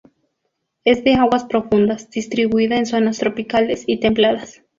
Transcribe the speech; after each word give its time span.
Es 0.83 1.03
de 1.03 1.13
aguas 1.13 1.43
profundas, 1.43 2.09
distribuida 2.09 2.75
en 2.75 2.87
zonas 2.87 3.19
tropicales 3.19 3.83
y 3.85 3.99
templadas. 3.99 4.63